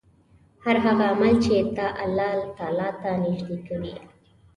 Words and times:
هر 0.63 0.75
هغه 0.85 1.03
عمل 1.13 1.33
چې 1.45 1.55
تا 1.75 1.85
الله 2.03 2.35
تعالی 2.57 2.89
ته 3.01 3.09
نژدې 3.23 3.57
کوي 3.67 3.95